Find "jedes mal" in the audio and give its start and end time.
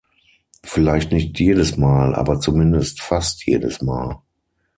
1.39-2.15, 3.45-4.19